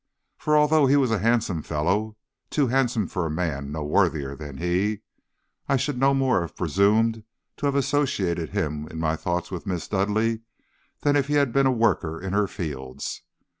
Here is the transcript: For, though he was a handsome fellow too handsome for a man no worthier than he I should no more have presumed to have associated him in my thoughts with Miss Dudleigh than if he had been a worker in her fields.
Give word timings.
For, 0.39 0.67
though 0.67 0.87
he 0.87 0.95
was 0.95 1.11
a 1.11 1.19
handsome 1.19 1.61
fellow 1.61 2.17
too 2.49 2.69
handsome 2.69 3.05
for 3.07 3.27
a 3.27 3.29
man 3.29 3.71
no 3.71 3.83
worthier 3.83 4.35
than 4.35 4.57
he 4.57 5.01
I 5.69 5.77
should 5.77 5.99
no 5.99 6.15
more 6.15 6.41
have 6.41 6.55
presumed 6.55 7.23
to 7.57 7.67
have 7.67 7.75
associated 7.75 8.49
him 8.49 8.87
in 8.89 8.97
my 8.97 9.15
thoughts 9.15 9.51
with 9.51 9.67
Miss 9.67 9.87
Dudleigh 9.87 10.39
than 11.01 11.15
if 11.15 11.27
he 11.27 11.35
had 11.35 11.53
been 11.53 11.67
a 11.67 11.71
worker 11.71 12.19
in 12.19 12.33
her 12.33 12.47
fields. 12.47 13.21